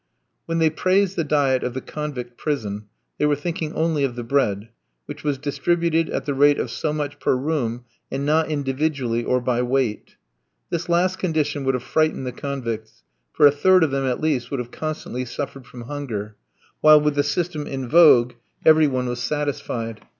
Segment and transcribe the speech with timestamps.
[0.47, 2.87] When they praised the diet of the convict prison,
[3.19, 4.69] they were thinking only of the bread,
[5.05, 9.39] which was distributed at the rate of so much per room, and not individually or
[9.39, 10.15] by weight.
[10.71, 14.49] This last condition would have frightened the convicts, for a third of them at least
[14.49, 16.35] would have constantly suffered from hunger;
[16.79, 18.33] while, with the system in vogue,
[18.65, 20.01] every one was satisfied.